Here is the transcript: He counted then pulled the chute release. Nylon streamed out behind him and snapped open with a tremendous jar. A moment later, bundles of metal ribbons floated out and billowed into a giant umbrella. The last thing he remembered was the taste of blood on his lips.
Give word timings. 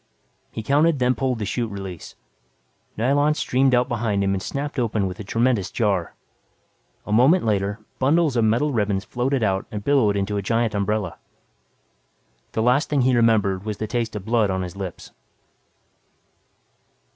He 0.51 0.63
counted 0.63 0.97
then 0.97 1.13
pulled 1.13 1.37
the 1.37 1.45
chute 1.45 1.69
release. 1.69 2.15
Nylon 2.97 3.35
streamed 3.35 3.75
out 3.75 3.87
behind 3.87 4.23
him 4.23 4.33
and 4.33 4.41
snapped 4.41 4.79
open 4.79 5.05
with 5.05 5.19
a 5.19 5.23
tremendous 5.23 5.69
jar. 5.69 6.15
A 7.05 7.11
moment 7.11 7.45
later, 7.45 7.77
bundles 7.99 8.35
of 8.35 8.43
metal 8.43 8.73
ribbons 8.73 9.05
floated 9.05 9.43
out 9.43 9.67
and 9.69 9.83
billowed 9.83 10.17
into 10.17 10.37
a 10.37 10.41
giant 10.41 10.73
umbrella. 10.73 11.19
The 12.53 12.63
last 12.63 12.89
thing 12.89 13.01
he 13.01 13.15
remembered 13.15 13.63
was 13.63 13.77
the 13.77 13.85
taste 13.85 14.15
of 14.15 14.25
blood 14.25 14.49
on 14.49 14.63
his 14.63 14.75
lips. 14.75 15.11